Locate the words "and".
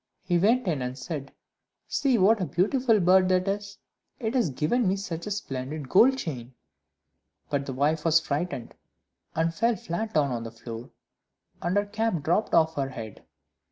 0.81-0.97, 9.35-9.53, 11.61-11.77